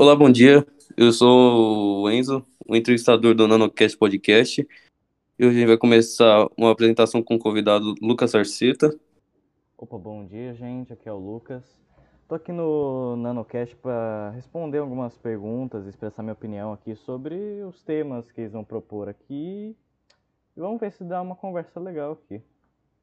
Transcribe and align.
Olá, 0.00 0.16
bom 0.16 0.30
dia. 0.30 0.66
Eu 0.96 1.12
sou 1.12 2.04
o 2.04 2.10
Enzo, 2.10 2.42
o 2.66 2.74
entrevistador 2.74 3.34
do 3.34 3.46
NanoCast 3.46 3.98
Podcast. 3.98 4.66
E 5.38 5.44
hoje 5.44 5.56
a 5.56 5.60
gente 5.60 5.68
vai 5.68 5.76
começar 5.76 6.48
uma 6.56 6.70
apresentação 6.70 7.22
com 7.22 7.34
o 7.34 7.38
convidado 7.38 7.94
Lucas 8.00 8.34
Arceta. 8.34 8.98
Opa, 9.76 9.98
bom 9.98 10.24
dia, 10.24 10.54
gente. 10.54 10.90
Aqui 10.90 11.06
é 11.06 11.12
o 11.12 11.18
Lucas. 11.18 11.62
Tô 12.26 12.34
aqui 12.34 12.50
no 12.50 13.14
NanoCast 13.16 13.76
para 13.76 14.30
responder 14.30 14.78
algumas 14.78 15.18
perguntas, 15.18 15.86
expressar 15.86 16.22
minha 16.22 16.32
opinião 16.32 16.72
aqui 16.72 16.96
sobre 16.96 17.34
os 17.68 17.82
temas 17.82 18.32
que 18.32 18.40
eles 18.40 18.52
vão 18.52 18.64
propor 18.64 19.06
aqui. 19.06 19.76
E 20.56 20.60
vamos 20.60 20.80
ver 20.80 20.92
se 20.92 21.04
dá 21.04 21.20
uma 21.20 21.36
conversa 21.36 21.78
legal 21.78 22.12
aqui. 22.12 22.40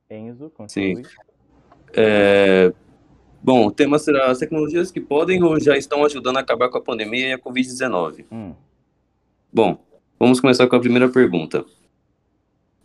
Enzo, 0.09 0.49
continue. 0.49 1.05
Sim. 1.05 1.11
É... 1.93 2.36
Bom, 3.47 3.67
o 3.67 3.71
tema 3.71 3.97
será 3.97 4.29
as 4.29 4.39
tecnologias 4.39 4.91
que 4.91 4.99
podem 4.99 5.41
ou 5.41 5.57
já 5.57 5.77
estão 5.77 6.03
ajudando 6.03 6.35
a 6.35 6.41
acabar 6.41 6.67
com 6.67 6.79
a 6.79 6.81
pandemia 6.81 7.29
e 7.29 7.31
a 7.31 7.39
Covid-19. 7.39 8.25
Hum. 8.29 8.53
Bom, 9.53 9.77
vamos 10.19 10.41
começar 10.41 10.67
com 10.67 10.75
a 10.75 10.79
primeira 10.81 11.07
pergunta. 11.07 11.63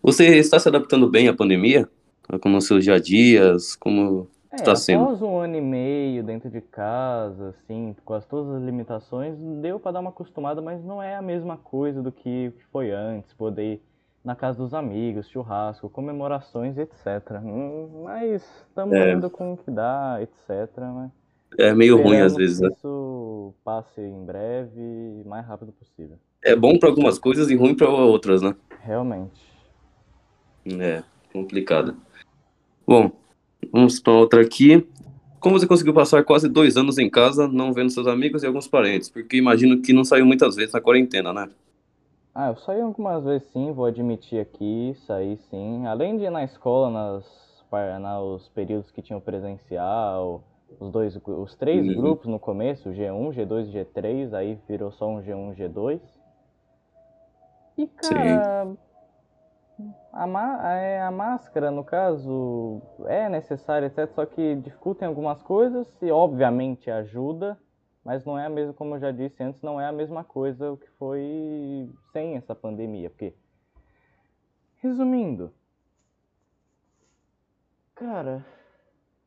Você 0.01 0.37
está 0.37 0.61
se 0.61 0.69
adaptando 0.69 1.11
bem 1.11 1.27
à 1.27 1.35
pandemia? 1.35 1.89
Como 2.41 2.55
nos 2.55 2.69
seus 2.69 2.85
dia 2.85 2.95
a 2.95 3.01
dias? 3.01 3.75
Como 3.75 4.29
É, 4.53 4.55
está 4.55 4.77
sendo? 4.77 5.03
após 5.03 5.21
um 5.21 5.37
ano 5.37 5.57
e 5.57 5.61
meio 5.61 6.23
dentro 6.23 6.49
de 6.49 6.61
casa, 6.61 7.49
assim, 7.49 7.97
com 8.05 8.15
as, 8.15 8.25
todas 8.25 8.55
as 8.55 8.63
limitações, 8.63 9.35
deu 9.61 9.81
para 9.81 9.91
dar 9.91 9.99
uma 10.01 10.11
acostumada, 10.11 10.63
mas 10.63 10.85
não 10.85 11.03
é 11.03 11.17
a 11.17 11.23
mesma 11.23 11.57
coisa 11.57 12.01
do 12.01 12.13
que 12.13 12.53
foi 12.71 12.93
antes, 12.93 13.33
poder 13.33 13.83
na 14.25 14.37
casa 14.37 14.59
dos 14.59 14.73
amigos, 14.75 15.29
churrasco, 15.29 15.89
comemorações, 15.89 16.79
etc. 16.79 17.41
Hum, 17.45 18.03
Mas 18.05 18.43
estamos 18.69 18.95
É. 18.95 19.13
indo 19.13 19.29
com 19.29 19.53
o 19.55 19.57
que 19.57 19.71
dá, 19.71 20.19
etc. 20.21 20.71
Mas 20.95 21.11
É 21.59 21.75
meio 21.75 22.01
ruim 22.03 22.19
às 22.19 22.35
vezes, 22.35 22.59
que 22.59 22.65
né? 22.67 22.71
isso 22.77 23.53
passe 23.65 24.01
em 24.01 24.25
breve 24.25 24.81
e 24.81 25.23
mais 25.27 25.47
rápido 25.47 25.73
possível. 25.73 26.17
É 26.45 26.57
bom 26.57 26.79
para 26.79 26.89
algumas 26.89 27.19
coisas 27.19 27.51
e 27.51 27.55
ruim 27.57 27.75
para 27.75 27.89
outras, 27.91 28.41
né? 28.43 28.55
Realmente. 28.81 29.43
É, 30.81 31.03
complicado. 31.33 31.97
Bom, 32.87 33.11
vamos 33.73 34.01
para 34.01 34.13
outra 34.13 34.41
aqui. 34.41 34.87
Como 35.41 35.59
você 35.59 35.67
conseguiu 35.67 35.93
passar 35.93 36.25
quase 36.25 36.49
dois 36.49 36.77
anos 36.77 36.99
em 36.99 37.11
casa, 37.11 37.49
não 37.49 37.73
vendo 37.73 37.91
seus 37.91 38.07
amigos 38.07 38.43
e 38.43 38.47
alguns 38.47 38.69
parentes? 38.69 39.09
Porque 39.11 39.37
imagino 39.37 39.83
que 39.83 39.93
não 39.93 40.05
saiu 40.05 40.25
muitas 40.25 40.55
vezes 40.57 40.73
na 40.73 40.81
quarentena, 40.81 41.33
né? 41.33 41.49
Ah, 42.35 42.49
eu 42.49 42.57
saí 42.57 42.81
algumas 42.81 43.25
vezes 43.25 43.49
sim, 43.49 43.73
vou 43.73 43.85
admitir 43.87 44.41
aqui, 44.41 44.95
saí 45.07 45.37
sim. 45.51 45.87
Além 45.87 46.17
de 46.17 46.25
ir 46.25 46.31
na 46.31 46.45
escola, 46.45 46.91
nas, 46.91 47.65
par- 47.71 47.99
nos 48.01 48.49
períodos 48.51 48.91
que 48.91 49.03
tinham 49.03 49.21
presencial, 49.21 50.43
os 50.81 50.91
dois, 50.91 51.15
os 51.27 51.55
três 51.57 51.87
Uhum. 51.87 51.95
grupos 51.95 52.27
no 52.27 52.39
começo, 52.39 52.93
G1, 52.93 53.33
G2 53.33 53.69
e 53.69 53.73
G3, 53.73 54.33
aí 54.35 54.55
virou 54.67 54.91
só 54.93 55.09
um 55.09 55.23
G1 55.23 55.53
e 55.53 55.57
G2. 55.57 56.01
E 57.77 57.87
cara, 57.87 58.77
a, 60.13 60.27
ma- 60.27 60.73
é, 60.73 61.03
a 61.03 61.11
máscara, 61.11 61.71
no 61.71 61.85
caso, 61.85 62.81
é 63.07 63.29
necessária, 63.29 63.87
etc. 63.87 64.15
Só 64.15 64.27
que 64.27 64.57
dificulta 64.57 65.05
em 65.05 65.09
algumas 65.09 65.43
coisas 65.43 65.87
e 66.03 66.11
obviamente 66.11 66.91
ajuda. 66.91 67.59
Mas 68.05 68.25
não 68.25 68.39
é 68.39 68.47
a 68.47 68.51
mesma, 68.51 68.75
como 68.75 68.97
eu 68.97 69.01
já 69.01 69.13
disse 69.13 69.43
antes, 69.43 69.63
não 69.63 69.81
é 69.81 69.87
a 69.87 69.93
mesma 69.93 70.25
coisa 70.25 70.73
o 70.73 70.77
que 70.77 70.89
foi 70.99 71.89
sem 72.13 72.37
essa 72.37 72.55
pandemia. 72.55 73.09
Porque, 73.11 73.33
resumindo, 74.79 75.53
cara, 77.95 78.45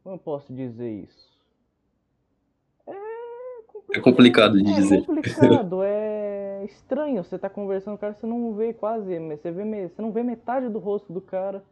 como 0.04 0.16
eu 0.16 0.20
posso 0.20 0.54
dizer 0.54 0.92
isso? 0.92 1.34
É 3.94 4.00
complicado 4.02 4.62
de 4.62 4.70
É 4.72 4.74
dizer. 4.76 5.06
complicado, 5.06 5.80
é 5.84 6.66
estranho. 6.66 7.24
Você 7.24 7.40
tá 7.40 7.50
conversando 7.50 7.94
com 7.94 7.98
o 7.98 8.00
cara, 8.02 8.14
você 8.14 8.26
não 8.28 8.54
vê 8.54 8.74
quase, 8.74 9.18
você, 9.20 9.52
vê, 9.52 9.88
você 9.88 10.02
não 10.02 10.12
vê 10.12 10.22
metade 10.22 10.68
do 10.68 10.80
rosto 10.80 11.14
do 11.14 11.22
cara. 11.22 11.64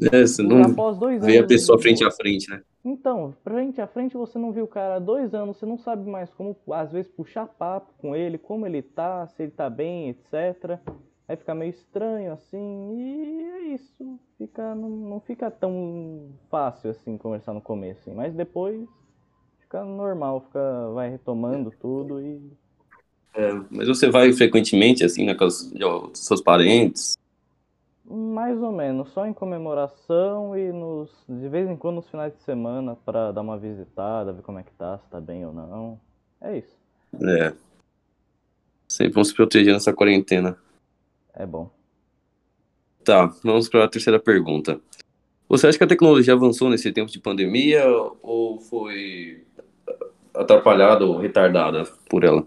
É, 0.00 0.26
você 0.26 0.42
não 0.42 0.62
após 0.62 0.98
dois 0.98 1.22
vê 1.22 1.38
a 1.38 1.44
anos 1.44 1.46
pessoa 1.46 1.78
de- 1.78 1.82
frente 1.82 2.04
a 2.04 2.10
frente, 2.10 2.50
né? 2.50 2.62
Então, 2.84 3.32
frente 3.44 3.80
a 3.80 3.86
frente 3.86 4.16
você 4.16 4.38
não 4.38 4.52
viu 4.52 4.64
o 4.64 4.68
cara 4.68 4.96
há 4.96 4.98
dois 4.98 5.34
anos, 5.34 5.56
você 5.56 5.66
não 5.66 5.78
sabe 5.78 6.08
mais 6.08 6.32
como, 6.34 6.56
às 6.72 6.90
vezes, 6.92 7.10
puxar 7.10 7.46
papo 7.46 7.92
com 7.98 8.14
ele, 8.16 8.38
como 8.38 8.66
ele 8.66 8.82
tá, 8.82 9.26
se 9.28 9.42
ele 9.44 9.52
tá 9.52 9.70
bem, 9.70 10.08
etc. 10.08 10.80
Aí 11.28 11.36
fica 11.36 11.54
meio 11.54 11.70
estranho, 11.70 12.32
assim, 12.32 12.58
e 12.98 13.42
é 13.44 13.60
isso. 13.74 14.18
Fica, 14.36 14.74
não, 14.74 14.88
não 14.90 15.20
fica 15.20 15.50
tão 15.50 16.30
fácil, 16.50 16.90
assim, 16.90 17.16
conversar 17.16 17.52
no 17.54 17.60
começo, 17.60 18.00
assim, 18.00 18.14
mas 18.14 18.34
depois 18.34 18.88
fica 19.60 19.84
normal, 19.84 20.40
fica, 20.42 20.90
vai 20.92 21.10
retomando 21.10 21.70
tudo 21.80 22.20
e... 22.20 22.52
É, 23.34 23.52
mas 23.70 23.88
você 23.88 24.10
vai 24.10 24.32
frequentemente, 24.32 25.04
assim, 25.04 25.24
na 25.24 25.34
casa 25.34 25.72
de 25.74 25.82
ó, 25.84 26.06
dos 26.08 26.20
seus 26.20 26.42
parentes? 26.42 27.16
Mais 28.14 28.62
ou 28.62 28.70
menos, 28.70 29.08
só 29.12 29.26
em 29.26 29.32
comemoração 29.32 30.54
e 30.54 30.70
nos, 30.70 31.10
de 31.26 31.48
vez 31.48 31.66
em 31.66 31.76
quando 31.76 31.96
nos 31.96 32.10
finais 32.10 32.30
de 32.34 32.42
semana 32.42 32.94
pra 33.06 33.32
dar 33.32 33.40
uma 33.40 33.56
visitada, 33.56 34.34
ver 34.34 34.42
como 34.42 34.58
é 34.58 34.62
que 34.62 34.72
tá, 34.72 34.98
se 34.98 35.08
tá 35.08 35.18
bem 35.18 35.46
ou 35.46 35.52
não. 35.52 35.98
É 36.38 36.58
isso. 36.58 36.76
É. 37.26 37.54
Sempre 38.86 39.14
vão 39.14 39.24
se 39.24 39.34
proteger 39.34 39.72
nessa 39.72 39.94
quarentena. 39.94 40.58
É 41.32 41.46
bom. 41.46 41.70
Tá, 43.02 43.34
vamos 43.42 43.70
para 43.70 43.84
a 43.84 43.88
terceira 43.88 44.20
pergunta. 44.20 44.78
Você 45.48 45.66
acha 45.66 45.78
que 45.78 45.84
a 45.84 45.88
tecnologia 45.88 46.34
avançou 46.34 46.68
nesse 46.68 46.92
tempo 46.92 47.10
de 47.10 47.18
pandemia 47.18 47.82
ou 48.20 48.60
foi 48.60 49.42
atrapalhada 50.34 51.06
ou 51.06 51.16
retardada 51.16 51.84
por 52.10 52.24
ela? 52.24 52.46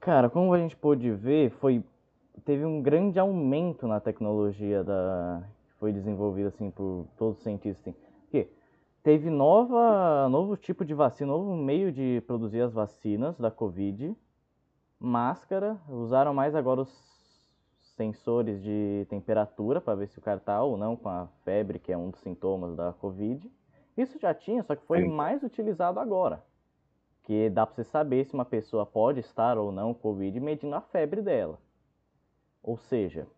Cara, 0.00 0.30
como 0.30 0.54
a 0.54 0.58
gente 0.58 0.76
pôde 0.76 1.10
ver, 1.10 1.50
foi 1.60 1.82
teve 2.44 2.64
um 2.64 2.82
grande 2.82 3.18
aumento 3.18 3.86
na 3.86 4.00
tecnologia 4.00 4.84
da 4.84 5.42
que 5.66 5.74
foi 5.78 5.92
desenvolvida 5.92 6.48
assim 6.48 6.70
por 6.70 7.06
todos 7.16 7.38
os 7.38 7.42
cientistas, 7.42 7.80
assim. 7.80 7.94
Porque 8.22 8.48
teve 9.02 9.30
nova 9.30 10.28
novo 10.28 10.56
tipo 10.56 10.84
de 10.84 10.94
vacina, 10.94 11.32
novo 11.32 11.56
meio 11.56 11.90
de 11.92 12.22
produzir 12.26 12.60
as 12.60 12.72
vacinas 12.72 13.38
da 13.38 13.50
Covid, 13.50 14.14
máscara, 14.98 15.78
usaram 15.88 16.34
mais 16.34 16.54
agora 16.54 16.82
os 16.82 17.14
sensores 17.96 18.62
de 18.62 19.06
temperatura 19.08 19.80
para 19.80 19.94
ver 19.94 20.08
se 20.08 20.18
o 20.18 20.22
cara 20.22 20.40
tá 20.40 20.62
ou 20.62 20.76
não 20.76 20.96
com 20.96 21.08
a 21.08 21.28
febre, 21.44 21.78
que 21.78 21.92
é 21.92 21.96
um 21.96 22.10
dos 22.10 22.20
sintomas 22.20 22.76
da 22.76 22.92
Covid. 22.92 23.50
Isso 23.96 24.18
já 24.18 24.34
tinha, 24.34 24.62
só 24.62 24.74
que 24.74 24.84
foi 24.86 25.02
Sim. 25.02 25.08
mais 25.08 25.42
utilizado 25.42 26.00
agora 26.00 26.42
que 27.24 27.48
dá 27.48 27.66
para 27.66 27.74
você 27.74 27.84
saber 27.84 28.26
se 28.26 28.34
uma 28.34 28.44
pessoa 28.44 28.84
pode 28.84 29.20
estar 29.20 29.56
ou 29.58 29.72
não 29.72 29.94
com 29.94 30.00
Covid 30.00 30.38
medindo 30.40 30.74
a 30.74 30.80
febre 30.80 31.22
dela. 31.22 31.58
Ou 32.64 32.78
seja, 32.78 33.28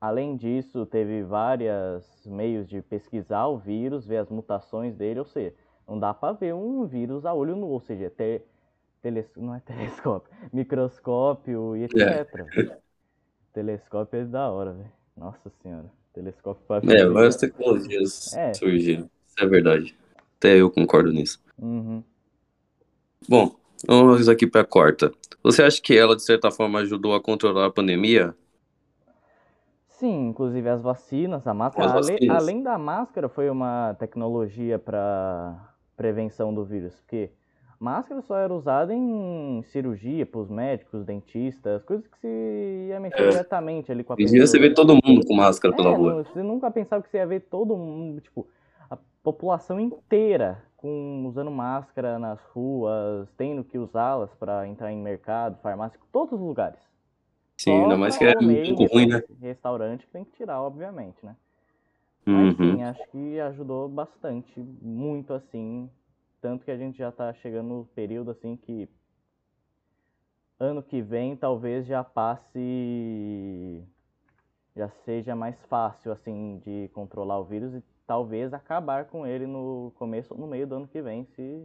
além 0.00 0.36
disso, 0.36 0.84
teve 0.86 1.22
vários 1.22 2.26
meios 2.26 2.68
de 2.68 2.82
pesquisar 2.82 3.46
o 3.46 3.58
vírus, 3.58 4.06
ver 4.06 4.18
as 4.18 4.28
mutações 4.28 4.94
dele, 4.96 5.20
ou 5.20 5.24
seja, 5.26 5.54
não 5.86 5.98
dá 5.98 6.12
para 6.12 6.32
ver 6.32 6.54
um 6.54 6.84
vírus 6.86 7.24
a 7.24 7.34
olho 7.34 7.56
nu, 7.56 7.68
ou 7.68 7.80
seja, 7.80 8.10
ter, 8.10 8.44
teles, 9.00 9.26
não 9.36 9.54
é 9.54 9.60
telescópio, 9.60 10.32
microscópio 10.52 11.76
e 11.76 11.84
etc. 11.84 12.46
Telescópio 13.52 14.20
é 14.20 14.24
da 14.24 14.50
hora, 14.50 14.72
velho. 14.72 14.92
Nossa 15.16 15.50
senhora, 15.62 15.90
telescópio 16.14 16.64
para 16.66 16.80
É, 16.92 17.06
várias 17.06 17.36
tecnologias 17.36 18.34
É. 18.34 18.52
surgiram. 18.54 19.10
Isso 19.26 19.36
é 19.40 19.46
verdade. 19.46 19.96
Até 20.38 20.56
eu 20.56 20.70
concordo 20.70 21.12
nisso. 21.12 21.40
Uhum. 21.60 22.02
Bom, 23.28 23.54
vamos 23.86 24.28
aqui 24.28 24.46
para 24.46 24.60
a 24.62 24.64
quarta. 24.64 25.12
Você 25.42 25.62
acha 25.62 25.80
que 25.82 25.96
ela, 25.96 26.14
de 26.16 26.22
certa 26.22 26.50
forma, 26.50 26.80
ajudou 26.80 27.14
a 27.14 27.20
controlar 27.20 27.66
a 27.66 27.70
pandemia? 27.70 28.34
Sim, 29.88 30.28
inclusive 30.28 30.68
as 30.68 30.82
vacinas, 30.82 31.46
a 31.46 31.54
máscara. 31.54 31.86
As 31.86 31.92
Ale- 31.92 32.12
vacinas. 32.12 32.36
além 32.36 32.62
da 32.62 32.76
máscara, 32.78 33.28
foi 33.28 33.48
uma 33.48 33.94
tecnologia 33.98 34.78
para 34.78 35.54
prevenção 35.96 36.52
do 36.52 36.64
vírus, 36.64 36.94
porque 36.96 37.30
máscara 37.78 38.20
só 38.22 38.36
era 38.36 38.52
usada 38.52 38.92
em 38.92 39.62
cirurgia, 39.64 40.26
para 40.26 40.40
os 40.40 40.48
médicos, 40.48 41.04
dentistas, 41.04 41.84
coisas 41.84 42.06
que 42.08 42.18
se 42.18 42.86
ia 42.88 42.98
mexer 42.98 43.22
É. 43.22 43.28
diretamente 43.30 43.92
ali 43.92 44.02
com 44.02 44.14
a 44.14 44.16
dia 44.16 44.26
você 44.26 44.38
pessoa. 44.40 44.60
vê 44.60 44.74
todo 44.74 44.94
mundo 45.04 45.24
com 45.26 45.34
máscara 45.34 45.74
pela 45.74 45.90
É, 45.90 45.94
rua. 45.94 46.14
não- 46.14 46.24
você 46.24 46.42
nunca 46.42 46.70
pensava 46.70 47.02
que 47.02 47.08
você 47.10 47.18
ia 47.18 47.26
ver 47.26 47.40
todo 47.40 47.76
mundo, 47.76 48.20
tipo, 48.20 48.46
população 49.22 49.78
inteira 49.80 50.62
com, 50.76 51.26
usando 51.26 51.50
máscara 51.50 52.18
nas 52.18 52.40
ruas, 52.52 53.28
tendo 53.36 53.64
que 53.64 53.78
usá-las 53.78 54.34
para 54.34 54.66
entrar 54.66 54.92
em 54.92 54.98
mercado, 55.00 55.58
farmácia, 55.62 56.00
todos 56.12 56.32
os 56.34 56.40
lugares. 56.40 56.80
Sim, 57.56 57.70
Só 57.70 57.82
ainda 57.82 57.96
mais 57.96 58.16
que 58.16 58.24
é 58.24 58.34
muito 58.40 58.84
ruim, 58.86 59.06
né? 59.06 59.22
Restaurante 59.40 60.06
que 60.06 60.12
tem 60.12 60.24
que 60.24 60.32
tirar, 60.32 60.60
obviamente, 60.62 61.24
né? 61.24 61.36
Mas 62.26 62.56
Uhum. 62.56 62.76
sim, 62.76 62.82
acho 62.82 63.10
que 63.10 63.40
ajudou 63.40 63.88
bastante, 63.88 64.60
muito 64.60 65.32
assim. 65.34 65.90
Tanto 66.40 66.64
que 66.64 66.70
a 66.70 66.76
gente 66.76 66.98
já 66.98 67.12
tá 67.12 67.32
chegando 67.34 67.68
no 67.68 67.84
período 67.94 68.30
assim 68.32 68.56
que 68.56 68.88
ano 70.58 70.82
que 70.82 71.02
vem 71.02 71.36
talvez 71.36 71.86
já 71.86 72.02
passe. 72.02 73.84
já 74.76 74.88
seja 75.04 75.34
mais 75.36 75.56
fácil 75.66 76.12
assim 76.12 76.58
de 76.64 76.88
controlar 76.94 77.38
o 77.40 77.44
vírus 77.44 77.74
e 77.74 77.82
talvez 78.06 78.52
acabar 78.52 79.06
com 79.06 79.26
ele 79.26 79.46
no 79.46 79.92
começo 79.96 80.34
ou 80.34 80.40
no 80.40 80.46
meio 80.46 80.66
do 80.66 80.74
ano 80.74 80.88
que 80.88 81.00
vem, 81.00 81.26
se, 81.36 81.62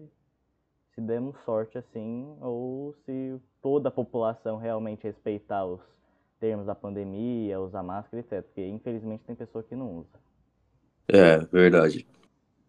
se 0.94 1.02
demos 1.02 1.36
sorte 1.44 1.78
assim, 1.78 2.36
ou 2.42 2.94
se 3.06 3.36
toda 3.62 3.90
a 3.90 3.92
população 3.92 4.58
realmente 4.58 5.04
respeitar 5.04 5.66
os 5.66 5.82
termos 6.40 6.66
da 6.66 6.76
pandemia, 6.76 7.60
usar 7.60 7.84
máscara, 7.84 8.20
etc. 8.20 8.44
Porque 8.44 8.66
infelizmente 8.66 9.24
tem 9.26 9.36
pessoa 9.36 9.64
que 9.64 9.76
não 9.76 10.00
usa. 10.00 10.20
É, 11.08 11.40
verdade. 11.46 12.06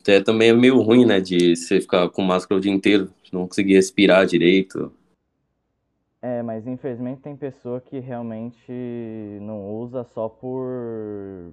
É, 0.06 0.22
também 0.22 0.48
é 0.48 0.52
meio 0.54 0.80
ruim, 0.80 1.04
né, 1.04 1.20
de 1.20 1.54
você 1.54 1.80
ficar 1.80 2.08
com 2.08 2.22
máscara 2.22 2.58
o 2.58 2.60
dia 2.60 2.72
inteiro, 2.72 3.12
não 3.32 3.46
conseguir 3.46 3.74
respirar 3.74 4.24
direito. 4.24 4.90
É, 6.22 6.42
mas 6.42 6.66
infelizmente 6.66 7.20
tem 7.20 7.36
pessoa 7.36 7.80
que 7.80 7.98
realmente 7.98 8.72
não 9.42 9.70
usa 9.70 10.04
só 10.04 10.28
por 10.28 11.52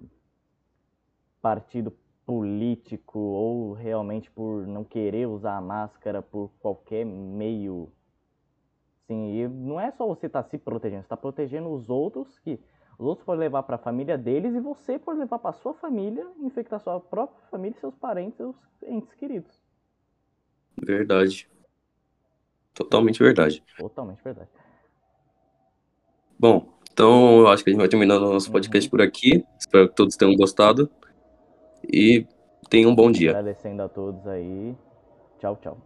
partido 1.41 1.93
político 2.25 3.19
ou 3.19 3.73
realmente 3.73 4.31
por 4.31 4.65
não 4.65 4.83
querer 4.83 5.27
usar 5.27 5.57
a 5.57 5.61
máscara 5.61 6.21
por 6.21 6.49
qualquer 6.59 7.05
meio. 7.05 7.91
Sim, 9.07 9.35
e 9.35 9.47
não 9.47 9.79
é 9.79 9.91
só 9.91 10.07
você 10.07 10.25
estar 10.25 10.43
tá 10.43 10.49
se 10.49 10.57
protegendo, 10.57 11.01
você 11.01 11.05
está 11.05 11.17
protegendo 11.17 11.69
os 11.69 11.89
outros 11.89 12.39
que 12.39 12.59
os 12.97 13.05
outros 13.05 13.25
podem 13.25 13.41
levar 13.41 13.63
para 13.63 13.75
a 13.75 13.79
família 13.79 14.17
deles 14.17 14.55
e 14.55 14.59
você 14.59 14.97
pode 14.97 15.19
levar 15.19 15.37
para 15.37 15.53
sua 15.53 15.73
família, 15.73 16.25
infectar 16.39 16.79
sua 16.79 16.99
própria 16.99 17.45
família, 17.51 17.77
seus 17.79 17.93
parentes, 17.95 18.37
seus 18.37 18.55
entes 18.81 19.13
queridos. 19.13 19.59
Verdade. 20.81 21.49
Totalmente 22.73 23.19
verdade. 23.21 23.63
Totalmente 23.77 24.23
verdade. 24.23 24.49
Bom, 26.37 26.73
então 26.91 27.39
eu 27.39 27.47
acho 27.47 27.63
que 27.63 27.69
a 27.69 27.73
gente 27.73 27.79
vai 27.79 27.87
terminando 27.87 28.23
o 28.23 28.33
nosso 28.33 28.51
podcast 28.51 28.87
uhum. 28.87 28.91
por 28.91 29.01
aqui. 29.01 29.45
Espero 29.59 29.89
que 29.89 29.95
todos 29.95 30.15
tenham 30.15 30.35
gostado. 30.35 30.89
E 31.91 32.25
tenham 32.69 32.91
um 32.91 32.95
bom 32.95 33.11
dia. 33.11 33.31
Agradecendo 33.31 33.83
a 33.83 33.89
todos 33.89 34.25
aí. 34.27 34.75
Tchau, 35.39 35.57
tchau. 35.61 35.77